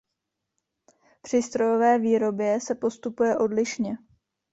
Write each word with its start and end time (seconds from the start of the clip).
Při 1.21 1.41
strojové 1.41 1.99
výrobě 1.99 2.59
se 2.59 2.75
postupuje 2.75 3.37
odlišně. 3.37 3.97